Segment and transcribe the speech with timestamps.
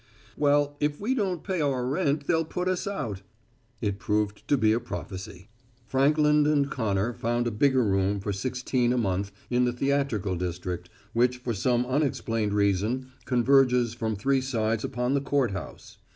[0.35, 3.21] "Well, if we don't pay our rent they'll put us out."
[3.81, 5.47] It proved to be a prophecy.
[5.87, 10.89] Frankland & Connor found a bigger room for sixteen a month in the theatrical district,
[11.13, 15.99] which for some unexplained reason converges from three sides upon the Court House.